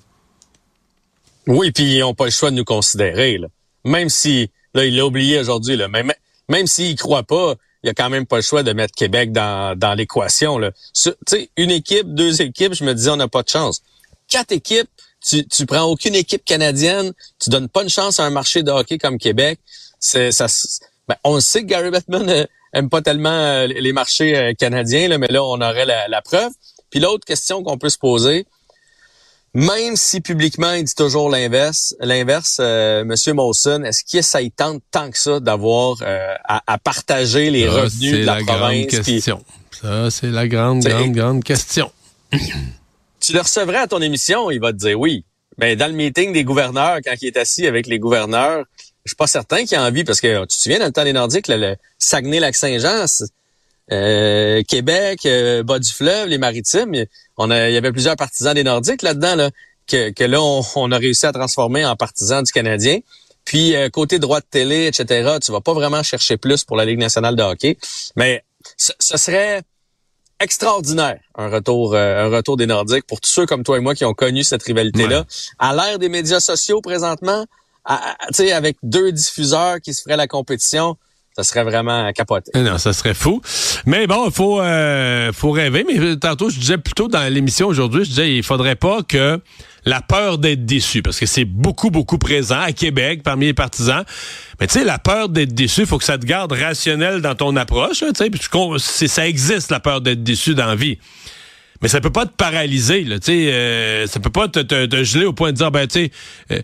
Oui, 1.46 1.70
puis 1.70 1.96
ils 1.96 2.00
n'ont 2.00 2.14
pas 2.14 2.24
le 2.24 2.30
choix 2.30 2.50
de 2.50 2.56
nous 2.56 2.64
considérer. 2.64 3.38
Là. 3.38 3.48
Même 3.84 4.08
si, 4.08 4.50
là, 4.74 4.84
il 4.84 4.96
l'a 4.96 5.06
oublié 5.06 5.38
aujourd'hui, 5.38 5.76
même, 5.76 6.12
même 6.48 6.66
s'il 6.66 6.92
ne 6.92 6.96
croit 6.96 7.22
pas, 7.22 7.54
il 7.82 7.90
a 7.90 7.94
quand 7.94 8.10
même 8.10 8.26
pas 8.26 8.36
le 8.36 8.42
choix 8.42 8.64
de 8.64 8.72
mettre 8.72 8.94
Québec 8.94 9.30
dans, 9.30 9.78
dans 9.78 9.94
l'équation. 9.94 10.58
Tu 10.92 11.12
sais, 11.26 11.50
une 11.56 11.70
équipe, 11.70 12.12
deux 12.14 12.42
équipes, 12.42 12.74
je 12.74 12.84
me 12.84 12.92
disais, 12.94 13.10
on 13.10 13.16
n'a 13.16 13.28
pas 13.28 13.42
de 13.42 13.48
chance. 13.48 13.80
Quatre 14.28 14.50
équipes, 14.50 14.88
tu, 15.24 15.46
tu 15.46 15.66
prends 15.66 15.84
aucune 15.84 16.16
équipe 16.16 16.44
canadienne, 16.44 17.12
tu 17.38 17.48
donnes 17.48 17.68
pas 17.68 17.84
une 17.84 17.88
chance 17.88 18.18
à 18.18 18.24
un 18.24 18.30
marché 18.30 18.64
de 18.64 18.72
hockey 18.72 18.98
comme 18.98 19.18
Québec. 19.18 19.60
C'est 20.00 20.32
ça. 20.32 20.46
Ben, 21.08 21.16
on 21.22 21.38
sait 21.38 21.62
que 21.62 21.66
Gary 21.66 21.90
Bettman 21.90 22.28
euh, 22.28 22.44
aime 22.76 22.90
pas 22.90 23.02
tellement 23.02 23.30
euh, 23.30 23.66
les 23.66 23.92
marchés 23.92 24.36
euh, 24.36 24.52
canadiens, 24.52 25.08
là, 25.08 25.18
mais 25.18 25.28
là, 25.28 25.42
on 25.42 25.60
aurait 25.60 25.86
la, 25.86 26.22
preuve. 26.22 26.52
Puis 26.90 27.00
l'autre 27.00 27.24
question 27.24 27.62
qu'on 27.62 27.78
peut 27.78 27.88
se 27.88 27.98
poser, 27.98 28.46
même 29.54 29.96
si 29.96 30.20
publiquement 30.20 30.72
il 30.72 30.84
dit 30.84 30.94
toujours 30.94 31.30
l'inverse, 31.30 31.96
l'inverse, 32.00 32.58
euh, 32.60 33.04
Monsieur 33.04 33.32
Molson, 33.32 33.82
est-ce 33.84 34.04
que 34.04 34.22
ça 34.22 34.42
y 34.42 34.50
tente 34.50 34.82
tant 34.90 35.10
que 35.10 35.18
ça 35.18 35.40
d'avoir 35.40 35.96
à, 36.44 36.78
partager 36.78 37.50
les 37.50 37.66
revenus 37.68 38.20
de 38.20 38.24
la, 38.24 38.36
province 38.36 38.46
grande 38.46 38.86
question. 38.86 39.44
Ça, 39.80 40.10
c'est 40.10 40.30
la 40.30 40.46
grande, 40.46 40.82
grande, 40.82 41.12
grande 41.12 41.44
question. 41.44 41.90
tu 43.20 43.32
le 43.32 43.40
recevrais 43.40 43.78
à 43.78 43.86
ton 43.86 44.00
émission, 44.00 44.50
il 44.50 44.60
va 44.60 44.72
te 44.72 44.78
dire 44.78 45.00
oui. 45.00 45.24
Mais 45.58 45.74
dans 45.74 45.86
le 45.86 45.94
meeting 45.94 46.32
des 46.32 46.44
gouverneurs, 46.44 46.98
quand 47.02 47.14
il 47.22 47.28
est 47.28 47.38
assis 47.38 47.66
avec 47.66 47.86
les 47.86 47.98
gouverneurs, 47.98 48.64
je 49.06 49.10
suis 49.10 49.16
pas 49.16 49.28
certain 49.28 49.64
qu'il 49.64 49.78
a 49.78 49.84
envie, 49.84 50.02
parce 50.02 50.20
que 50.20 50.40
tu 50.42 50.56
te 50.56 50.62
souviens, 50.62 50.80
dans 50.80 50.86
le 50.86 50.92
temps 50.92 51.04
des 51.04 51.12
Nordiques, 51.12 51.46
le 51.46 51.76
Saguenay-Lac-Saint-Jean, 51.98 53.06
euh, 53.92 54.62
Québec, 54.66 55.20
euh, 55.26 55.62
bas 55.62 55.78
du 55.78 55.92
fleuve, 55.92 56.26
les 56.26 56.38
maritimes, 56.38 56.92
on 57.36 57.50
a, 57.52 57.68
il 57.68 57.74
y 57.74 57.76
avait 57.76 57.92
plusieurs 57.92 58.16
partisans 58.16 58.52
des 58.52 58.64
Nordiques 58.64 59.02
là-dedans, 59.02 59.36
là, 59.36 59.50
que, 59.86 60.10
que 60.10 60.24
là, 60.24 60.40
on, 60.42 60.90
a 60.90 60.98
réussi 60.98 61.24
à 61.24 61.32
transformer 61.32 61.86
en 61.86 61.94
partisans 61.94 62.42
du 62.42 62.50
Canadien. 62.50 62.98
Puis, 63.44 63.76
euh, 63.76 63.88
côté 63.90 64.18
droit 64.18 64.40
de 64.40 64.46
télé, 64.50 64.88
etc., 64.88 65.38
tu 65.40 65.52
vas 65.52 65.60
pas 65.60 65.72
vraiment 65.72 66.02
chercher 66.02 66.36
plus 66.36 66.64
pour 66.64 66.76
la 66.76 66.84
Ligue 66.84 66.98
nationale 66.98 67.36
de 67.36 67.42
hockey. 67.44 67.78
Mais 68.16 68.42
ce, 68.76 68.92
serait 68.98 69.62
extraordinaire, 70.40 71.20
un 71.36 71.48
retour, 71.48 71.94
un 71.94 72.28
retour 72.28 72.56
des 72.56 72.66
Nordiques 72.66 73.06
pour 73.06 73.20
tous 73.20 73.30
ceux 73.30 73.46
comme 73.46 73.62
toi 73.62 73.76
et 73.76 73.80
moi 73.80 73.94
qui 73.94 74.04
ont 74.04 74.14
connu 74.14 74.42
cette 74.42 74.64
rivalité-là. 74.64 75.24
À 75.60 75.76
l'ère 75.76 76.00
des 76.00 76.08
médias 76.08 76.40
sociaux 76.40 76.80
présentement, 76.80 77.46
sais, 78.30 78.52
avec 78.52 78.76
deux 78.82 79.12
diffuseurs 79.12 79.80
qui 79.80 79.94
se 79.94 80.02
feraient 80.02 80.16
la 80.16 80.26
compétition, 80.26 80.96
ça 81.36 81.42
serait 81.42 81.64
vraiment 81.64 82.10
capoté. 82.12 82.50
Eh 82.54 82.60
non, 82.60 82.78
ça 82.78 82.94
serait 82.94 83.12
fou. 83.12 83.42
Mais 83.84 84.06
bon, 84.06 84.30
faut, 84.30 84.60
euh, 84.60 85.32
faut 85.34 85.50
rêver. 85.50 85.84
Mais 85.86 86.16
tantôt, 86.16 86.48
je 86.48 86.58
disais 86.58 86.78
plutôt 86.78 87.08
dans 87.08 87.30
l'émission 87.30 87.66
aujourd'hui, 87.66 88.04
je 88.04 88.08
disais, 88.08 88.36
il 88.36 88.42
faudrait 88.42 88.76
pas 88.76 89.02
que 89.02 89.38
la 89.84 90.00
peur 90.00 90.38
d'être 90.38 90.64
déçu, 90.64 91.02
parce 91.02 91.20
que 91.20 91.26
c'est 91.26 91.44
beaucoup, 91.44 91.90
beaucoup 91.90 92.16
présent 92.16 92.58
à 92.58 92.72
Québec 92.72 93.22
parmi 93.22 93.46
les 93.46 93.54
partisans. 93.54 94.02
Mais 94.58 94.66
tu 94.66 94.78
sais, 94.78 94.84
la 94.84 94.98
peur 94.98 95.28
d'être 95.28 95.54
déçu, 95.54 95.84
faut 95.84 95.98
que 95.98 96.04
ça 96.04 96.16
te 96.16 96.24
garde 96.24 96.52
rationnel 96.52 97.20
dans 97.20 97.34
ton 97.34 97.54
approche. 97.54 98.02
Hein, 98.02 98.12
tu 98.16 98.24
sais, 98.78 99.06
ça 99.06 99.28
existe, 99.28 99.70
la 99.70 99.78
peur 99.78 100.00
d'être 100.00 100.24
déçu 100.24 100.54
dans 100.54 100.66
la 100.66 100.74
vie. 100.74 100.98
Mais 101.82 101.88
ça 101.88 102.00
peut 102.00 102.10
pas 102.10 102.24
te 102.24 102.34
paralyser, 102.34 103.04
là, 103.04 103.18
tu 103.18 103.26
sais, 103.26 103.52
euh, 103.52 104.06
ça 104.06 104.18
peut 104.18 104.30
pas 104.30 104.48
te, 104.48 104.60
te, 104.60 105.04
geler 105.04 105.26
au 105.26 105.34
point 105.34 105.52
de 105.52 105.58
dire, 105.58 105.70
ben, 105.70 105.86
tu 105.86 106.06
sais, 106.06 106.10
euh, 106.50 106.62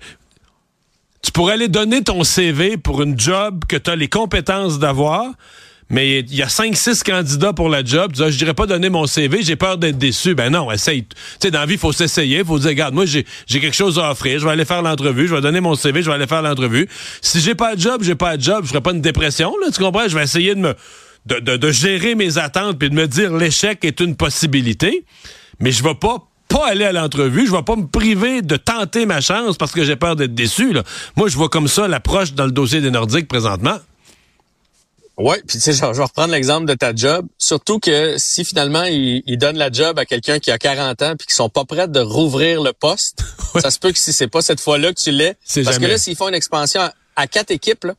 tu 1.23 1.33
pourrais 1.33 1.55
aller 1.55 1.69
donner 1.69 2.03
ton 2.03 2.25
CV 2.25 2.77
pour 2.77 3.03
une 3.03 3.19
job 3.19 3.65
que 3.69 3.77
tu 3.77 3.91
as 3.91 3.97
les 3.97 4.09
compétences 4.09 4.79
d'avoir, 4.79 5.27
mais 5.93 6.21
il 6.21 6.35
y 6.35 6.43
a 6.43 6.47
5-6 6.47 7.03
candidats 7.03 7.53
pour 7.53 7.69
la 7.69 7.85
job. 7.85 8.13
Tu 8.15 8.23
dis, 8.23 8.33
je 8.33 8.39
dirais 8.39 8.55
pas 8.55 8.67
donner 8.67 8.89
mon 8.89 9.07
CV, 9.07 9.43
j'ai 9.43 9.57
peur 9.57 9.77
d'être 9.77 9.99
déçu. 9.99 10.35
Ben 10.35 10.51
non, 10.51 10.73
essaye. 10.73 11.05
Tu 11.05 11.17
sais, 11.39 11.51
dans 11.51 11.61
la 11.61 11.67
vie, 11.67 11.75
il 11.75 11.79
faut 11.79 11.93
s'essayer. 11.93 12.39
Il 12.39 12.45
faut 12.47 12.59
dire, 12.59 12.71
regarde, 12.71 12.95
moi, 12.95 13.05
j'ai 13.05 13.25
quelque 13.47 13.77
chose 13.77 13.99
à 13.99 14.11
offrir. 14.11 14.39
Je 14.39 14.47
vais 14.47 14.53
aller 14.53 14.65
faire 14.65 14.81
l'entrevue. 14.81 15.29
Je 15.29 15.35
vais 15.35 15.43
donner 15.43 15.61
mon 15.61 15.75
CV. 15.75 16.03
Je 16.03 16.09
vais 16.09 16.15
aller 16.15 16.27
faire 16.27 16.41
l'entrevue. 16.41 16.89
Si 17.21 17.41
j'ai 17.41 17.55
pas 17.55 17.77
de 17.77 17.81
job, 17.81 18.03
j'ai 18.03 18.15
pas 18.15 18.39
de 18.39 18.43
job. 18.43 18.65
Je 18.65 18.69
ferai 18.71 18.81
pas 18.81 18.93
une 18.93 19.03
dépression, 19.03 19.53
là. 19.63 19.71
Tu 19.71 19.83
comprends? 19.83 20.09
Je 20.09 20.17
vais 20.17 20.25
essayer 20.25 20.55
de 20.55 20.61
me, 20.61 20.75
de, 21.27 21.57
de, 21.57 21.71
gérer 21.71 22.15
mes 22.15 22.39
attentes 22.39 22.79
puis 22.79 22.89
de 22.89 22.95
me 22.95 23.07
dire 23.07 23.37
l'échec 23.37 23.85
est 23.85 24.01
une 24.01 24.17
possibilité. 24.17 25.05
Mais 25.61 25.73
je 25.73 25.85
vais 25.85 25.95
pas 25.95 26.32
pas 26.53 26.69
aller 26.69 26.85
à 26.85 26.93
l'entrevue, 26.93 27.47
je 27.47 27.53
vais 27.53 27.63
pas 27.63 27.77
me 27.77 27.87
priver 27.87 28.43
de 28.43 28.57
tenter 28.57 29.07
ma 29.07 29.21
chance 29.21 29.57
parce 29.57 29.73
que 29.73 29.85
j'ai 29.85 29.97
peur 29.97 30.17
d'être 30.17 30.35
déçu. 30.35 30.73
Là. 30.73 30.83
Moi, 31.17 31.29
je 31.29 31.37
vois 31.37 31.49
comme 31.49 31.69
ça 31.69 31.89
l'approche 31.89 32.35
dans 32.35 32.45
le 32.45 32.53
dossier 32.53 32.81
des 32.81 32.91
Nordiques 32.91 33.29
présentement. 33.29 33.79
Oui, 35.19 35.37
puis 35.47 35.59
tu 35.59 35.61
sais, 35.61 35.73
je, 35.73 35.81
vais 35.81 36.03
reprendre 36.03 36.33
l'exemple 36.33 36.67
de 36.67 36.75
ta 36.75 36.95
job. 36.95 37.27
Surtout 37.37 37.79
que 37.79 38.15
si 38.17 38.45
finalement 38.45 38.85
il, 38.85 39.37
donne 39.37 39.57
la 39.59 39.71
job 39.71 39.99
à 39.99 40.07
quelqu'un 40.07 40.39
qui 40.39 40.51
a 40.51 40.59
40 40.59 41.03
ans 41.03 41.15
puis 41.19 41.27
qui 41.27 41.35
sont 41.35 41.51
pas 41.51 41.65
prêts 41.65 41.87
de 41.87 42.01
rouvrir 42.01 42.63
le 42.63 42.73
poste, 42.73 43.23
ça 43.61 43.71
se 43.71 43.79
peut 43.79 43.93
que 43.93 43.99
si 43.99 44.13
c'est 44.13 44.29
pas 44.29 44.41
cette 44.41 44.61
fois-là 44.61 44.93
que 44.93 45.01
tu 45.01 45.11
l'es, 45.11 45.37
parce 45.65 45.79
que 45.79 45.87
là 45.87 45.99
s'ils 45.99 46.17
font 46.17 46.29
une 46.29 46.35
expansion 46.35 46.81
à, 47.15 47.27
quatre 47.27 47.51
équipes, 47.51 47.85
là, 47.85 47.95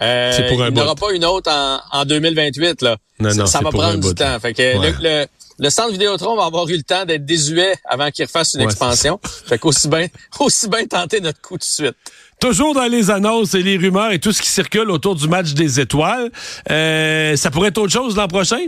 euh, 0.00 0.32
il 0.50 0.74
n'y 0.74 0.80
aura 0.80 0.94
pas 0.94 1.12
une 1.12 1.24
autre 1.24 1.50
en, 1.92 2.04
2028 2.04 2.80
là. 2.82 2.96
Non, 3.18 3.34
non, 3.34 3.46
ça, 3.46 3.60
va 3.60 3.70
prendre 3.70 3.98
du 3.98 4.14
temps. 4.14 4.38
Fait 4.38 4.52
que 4.52 4.62
le, 4.62 4.94
le, 5.00 5.26
centre 5.70 5.92
Vidéotron 5.92 6.36
va 6.36 6.44
avoir 6.44 6.68
eu 6.68 6.76
le 6.76 6.82
temps 6.82 7.04
d'être 7.04 7.24
désuet 7.24 7.74
avant 7.84 8.10
qu'il 8.10 8.24
refasse 8.24 8.54
une 8.54 8.60
expansion. 8.60 9.18
Fait 9.46 9.58
qu'aussi 9.58 9.88
bien 9.88 10.06
aussi 10.40 10.68
bien 10.68 10.86
tenter 10.86 11.20
notre 11.20 11.40
coup 11.40 11.56
de 11.56 11.64
suite. 11.64 11.94
Toujours 12.40 12.74
dans 12.74 12.86
les 12.86 13.10
annonces 13.10 13.54
et 13.54 13.62
les 13.62 13.78
rumeurs 13.78 14.12
et 14.12 14.18
tout 14.18 14.32
ce 14.32 14.42
qui 14.42 14.48
circule 14.48 14.90
autour 14.90 15.14
du 15.14 15.26
match 15.26 15.54
des 15.54 15.80
étoiles. 15.80 16.30
Euh, 16.70 17.36
ça 17.36 17.50
pourrait 17.50 17.68
être 17.68 17.78
autre 17.78 17.92
chose 17.92 18.16
l'an 18.16 18.28
prochain? 18.28 18.60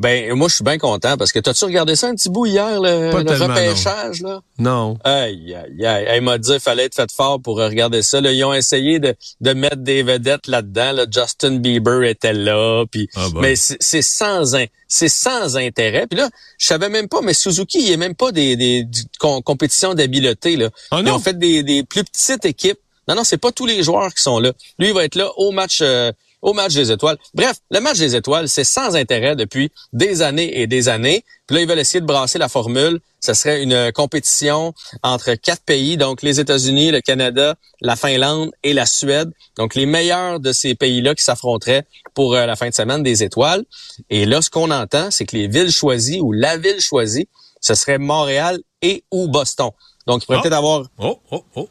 Ben, 0.00 0.32
moi, 0.32 0.48
je 0.48 0.54
suis 0.54 0.64
bien 0.64 0.78
content 0.78 1.18
parce 1.18 1.30
que 1.30 1.38
t'as-tu 1.38 1.62
regardé 1.66 1.94
ça 1.94 2.08
un 2.08 2.14
petit 2.14 2.30
bout 2.30 2.46
hier, 2.46 2.80
le, 2.80 3.10
repêchage, 3.10 4.22
là? 4.22 4.40
Non. 4.58 4.96
Aïe, 5.04 5.54
aïe, 5.54 5.86
aïe. 5.86 6.16
Il 6.16 6.22
m'a 6.22 6.38
dit 6.38 6.52
qu'il 6.52 6.60
fallait 6.60 6.84
être 6.84 6.94
fait 6.94 7.12
fort 7.12 7.38
pour 7.38 7.58
regarder 7.58 8.00
ça. 8.00 8.18
Là. 8.22 8.32
Ils 8.32 8.42
ont 8.42 8.54
essayé 8.54 8.98
de, 8.98 9.14
de 9.42 9.52
mettre 9.52 9.76
des 9.76 10.02
vedettes 10.02 10.46
là-dedans. 10.46 10.92
Là. 10.92 11.04
Justin 11.10 11.56
Bieber 11.56 12.02
était 12.04 12.32
là. 12.32 12.84
Puis, 12.90 13.10
ah 13.14 13.26
ben. 13.34 13.40
Mais 13.42 13.54
c'est 13.56 14.00
sans, 14.00 14.56
c'est 14.88 15.08
sans 15.10 15.58
intérêt. 15.58 16.06
Puis 16.06 16.18
là, 16.18 16.30
je 16.56 16.66
savais 16.66 16.88
même 16.88 17.08
pas, 17.08 17.20
mais 17.20 17.34
Suzuki, 17.34 17.80
il 17.82 17.92
est 17.92 17.98
même 17.98 18.14
pas 18.14 18.32
des, 18.32 18.56
des, 18.56 18.86
compétitions 19.18 19.92
d'habileté. 19.92 20.56
Là. 20.56 20.70
Ah 20.92 21.02
Ils 21.04 21.10
ont 21.10 21.18
fait 21.18 21.38
des, 21.38 21.62
des 21.62 21.82
plus 21.82 22.04
petites 22.04 22.46
équipes. 22.46 22.78
Non, 23.06 23.16
non, 23.16 23.24
c'est 23.24 23.36
pas 23.36 23.52
tous 23.52 23.66
les 23.66 23.82
joueurs 23.82 24.14
qui 24.14 24.22
sont 24.22 24.38
là. 24.40 24.52
Lui, 24.78 24.88
il 24.88 24.94
va 24.94 25.04
être 25.04 25.14
là 25.14 25.30
au 25.36 25.50
match... 25.50 25.80
Euh, 25.82 26.10
au 26.42 26.52
match 26.52 26.74
des 26.74 26.90
étoiles. 26.90 27.16
Bref, 27.34 27.56
le 27.70 27.80
match 27.80 27.98
des 27.98 28.16
étoiles, 28.16 28.48
c'est 28.48 28.64
sans 28.64 28.96
intérêt 28.96 29.36
depuis 29.36 29.70
des 29.92 30.22
années 30.22 30.60
et 30.60 30.66
des 30.66 30.88
années. 30.88 31.24
Puis 31.46 31.56
là, 31.56 31.62
ils 31.62 31.68
veulent 31.68 31.78
essayer 31.78 32.00
de 32.00 32.06
brasser 32.06 32.38
la 32.38 32.48
formule. 32.48 33.00
Ce 33.20 33.34
serait 33.34 33.62
une 33.62 33.92
compétition 33.92 34.72
entre 35.02 35.34
quatre 35.34 35.62
pays, 35.62 35.96
donc 35.96 36.22
les 36.22 36.40
États-Unis, 36.40 36.90
le 36.90 37.00
Canada, 37.00 37.56
la 37.82 37.96
Finlande 37.96 38.50
et 38.62 38.72
la 38.72 38.86
Suède. 38.86 39.30
Donc 39.56 39.74
les 39.74 39.86
meilleurs 39.86 40.40
de 40.40 40.52
ces 40.52 40.74
pays-là 40.74 41.14
qui 41.14 41.24
s'affronteraient 41.24 41.86
pour 42.14 42.34
euh, 42.34 42.46
la 42.46 42.56
fin 42.56 42.68
de 42.68 42.74
semaine 42.74 43.02
des 43.02 43.22
étoiles. 43.22 43.64
Et 44.08 44.24
là, 44.24 44.40
ce 44.40 44.48
qu'on 44.48 44.70
entend, 44.70 45.10
c'est 45.10 45.26
que 45.26 45.36
les 45.36 45.48
villes 45.48 45.72
choisies 45.72 46.20
ou 46.20 46.32
la 46.32 46.56
ville 46.56 46.80
choisie, 46.80 47.28
ce 47.60 47.74
serait 47.74 47.98
Montréal 47.98 48.58
et 48.80 49.04
ou 49.10 49.28
Boston. 49.28 49.70
Donc, 50.06 50.22
il 50.22 50.26
pourrait 50.26 50.38
ah. 50.38 50.42
peut-être 50.42 50.54
avoir 50.54 50.84
oh, 50.98 51.20
oh, 51.30 51.44
oh. 51.56 51.68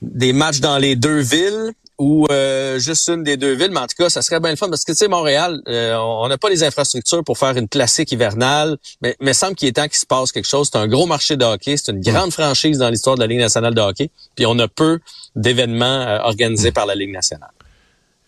des 0.00 0.32
matchs 0.32 0.60
dans 0.60 0.78
les 0.78 0.96
deux 0.96 1.20
villes 1.20 1.72
ou 1.98 2.26
euh, 2.30 2.78
juste 2.78 3.08
une 3.08 3.22
des 3.22 3.36
deux 3.36 3.54
villes, 3.54 3.70
mais 3.70 3.80
en 3.80 3.86
tout 3.86 3.96
cas, 3.98 4.10
ça 4.10 4.20
serait 4.20 4.40
bien 4.40 4.50
le 4.50 4.56
fun 4.56 4.68
parce 4.68 4.84
que 4.84 4.92
tu 4.92 4.98
sais, 4.98 5.08
Montréal, 5.08 5.62
euh, 5.68 5.94
on 5.96 6.28
n'a 6.28 6.36
pas 6.36 6.50
les 6.50 6.62
infrastructures 6.62 7.24
pour 7.24 7.38
faire 7.38 7.56
une 7.56 7.68
classique 7.68 8.12
hivernale, 8.12 8.76
mais 9.00 9.16
mais 9.20 9.32
semble 9.32 9.54
qu'il 9.54 9.68
est 9.68 9.72
temps 9.72 9.88
qu'il 9.88 9.98
se 9.98 10.06
passe 10.06 10.30
quelque 10.32 10.48
chose. 10.48 10.68
C'est 10.70 10.78
un 10.78 10.88
gros 10.88 11.06
marché 11.06 11.36
de 11.36 11.44
hockey, 11.44 11.76
c'est 11.76 11.92
une 11.92 12.00
grande 12.00 12.32
franchise 12.32 12.78
dans 12.78 12.90
l'histoire 12.90 13.16
de 13.16 13.20
la 13.20 13.26
Ligue 13.26 13.40
nationale 13.40 13.74
de 13.74 13.80
hockey, 13.80 14.10
puis 14.34 14.44
on 14.46 14.58
a 14.58 14.68
peu 14.68 14.98
d'événements 15.34 15.86
euh, 16.02 16.18
organisés 16.20 16.72
par 16.72 16.86
la 16.86 16.94
Ligue 16.94 17.12
nationale. 17.12 17.50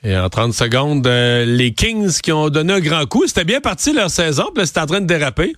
Et 0.02 0.16
en 0.16 0.28
30 0.28 0.54
secondes, 0.54 1.06
les 1.06 1.74
Kings 1.74 2.20
qui 2.22 2.30
ont 2.30 2.50
donné 2.50 2.72
un 2.72 2.80
grand 2.80 3.04
coup, 3.06 3.26
c'était 3.26 3.44
bien 3.44 3.60
parti 3.60 3.92
leur 3.92 4.10
saison, 4.10 4.44
puis 4.54 4.64
c'était 4.66 4.80
en 4.80 4.86
train 4.86 5.00
de 5.00 5.06
déraper. 5.06 5.56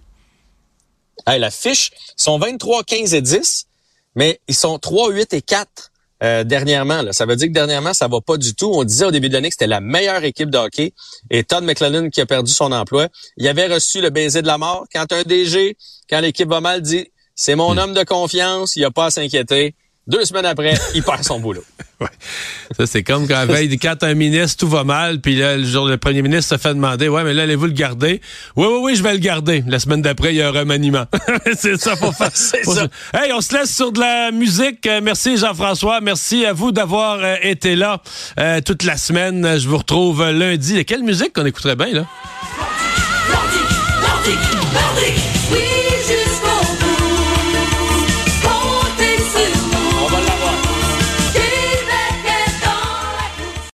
Hey, 1.26 1.38
la 1.38 1.50
fiche, 1.50 1.90
ils 2.19 2.23
sont 2.23 2.38
23, 2.38 2.83
15 2.85 3.12
et 3.14 3.21
10, 3.21 3.67
mais 4.14 4.40
ils 4.49 4.55
sont 4.55 4.79
3, 4.79 5.11
8 5.11 5.35
et 5.35 5.43
4 5.43 5.90
euh, 6.23 6.45
dernièrement. 6.45 7.03
Là. 7.03 7.12
Ça 7.12 7.27
veut 7.27 7.37
dire 7.37 7.49
que 7.49 7.53
dernièrement, 7.53 7.95
ça 7.95 8.09
va 8.09 8.21
pas 8.21 8.37
du 8.37 8.55
tout. 8.55 8.71
On 8.73 8.85
disait 8.85 9.05
au 9.05 9.11
début 9.11 9.29
de 9.29 9.35
l'année 9.35 9.49
que 9.49 9.55
c'était 9.55 9.67
la 9.67 9.81
meilleure 9.81 10.23
équipe 10.25 10.50
de 10.50 10.59
hockey. 10.59 10.93
Et 11.31 11.45
Todd 11.45 11.65
McLennan, 11.65 12.11
qui 12.11 12.21
a 12.21 12.27
perdu 12.27 12.53
son 12.53 12.73
emploi, 12.73 13.09
il 13.37 13.49
avait 13.49 13.67
reçu 13.67 14.00
le 14.00 14.11
baiser 14.11 14.43
de 14.43 14.47
la 14.47 14.59
mort. 14.59 14.87
Quand 14.93 15.11
un 15.12 15.23
DG, 15.23 15.77
quand 16.09 16.21
l'équipe 16.21 16.49
va 16.49 16.61
mal, 16.61 16.83
dit 16.83 17.09
«C'est 17.35 17.55
mon 17.55 17.75
hmm. 17.75 17.79
homme 17.79 17.95
de 17.95 18.05
confiance, 18.05 18.77
il 18.77 18.85
a 18.85 18.91
pas 18.91 19.07
à 19.07 19.11
s'inquiéter.» 19.11 19.75
Deux 20.07 20.25
semaines 20.25 20.47
après, 20.47 20.75
il 20.95 21.03
perd 21.03 21.23
son 21.23 21.41
boulot. 21.41 21.65
Ça, 22.76 22.87
c'est 22.87 23.02
comme 23.02 23.26
quand, 23.26 23.47
veille, 23.47 23.78
quand 23.78 24.02
un 24.02 24.14
ministre, 24.14 24.59
tout 24.59 24.69
va 24.69 24.85
mal, 24.85 25.21
puis 25.21 25.37
là, 25.37 25.57
le, 25.57 25.64
jour, 25.64 25.88
le 25.88 25.97
premier 25.97 26.23
ministre 26.23 26.57
se 26.57 26.61
fait 26.61 26.75
demander 26.75 27.09
Ouais, 27.09 27.25
mais 27.25 27.35
là, 27.35 27.42
allez-vous 27.42 27.66
le 27.66 27.73
garder? 27.73 28.21
Oui, 28.57 28.66
oui, 28.69 28.78
oui, 28.83 28.97
je 28.97 29.02
vais 29.02 29.12
le 29.12 29.19
garder. 29.19 29.62
La 29.66 29.78
semaine 29.78 30.02
d'après, 30.02 30.33
il 30.33 30.37
y 30.37 30.42
a 30.42 30.49
un 30.49 30.52
remaniement. 30.52 31.04
c'est 31.57 31.80
ça 31.80 31.97
pour 31.97 32.14
faire. 32.14 32.30
ça. 32.35 32.87
Hey, 33.14 33.33
on 33.33 33.40
se 33.40 33.57
laisse 33.57 33.75
sur 33.75 33.92
de 33.92 34.00
la 34.00 34.30
musique. 34.30 34.87
Euh, 34.87 35.00
merci, 35.02 35.37
Jean-François. 35.37 36.00
Merci 36.00 36.45
à 36.47 36.52
vous 36.52 36.73
d'avoir 36.73 37.19
euh, 37.21 37.37
été 37.42 37.76
là 37.76 38.00
euh, 38.38 38.61
toute 38.61 38.85
la 38.85 38.97
semaine. 38.97 39.59
Je 39.59 39.69
vous 39.69 39.78
retrouve 39.78 40.25
lundi. 40.30 40.85
Quelle 40.85 41.02
musique 41.02 41.33
qu'on 41.33 41.47
écouterait 41.47 41.76
bien, 41.76 41.92
là? 41.92 42.07